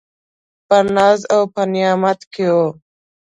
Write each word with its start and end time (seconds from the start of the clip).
په 0.67 0.77
ناز 0.95 1.19
او 1.33 1.41
په 1.53 1.61
نعمت 1.73 2.19
کي 2.33 2.47
و. 2.55 2.57